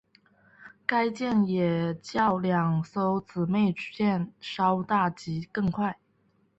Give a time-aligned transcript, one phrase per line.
[0.87, 5.99] 该舰也较两艘姊妹舰稍大及更快。